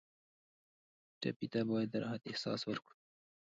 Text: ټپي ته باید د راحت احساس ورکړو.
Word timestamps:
ټپي 1.21 1.47
ته 1.53 1.59
باید 1.69 1.87
د 1.91 1.95
راحت 2.03 2.21
احساس 2.27 2.61
ورکړو. 2.65 2.95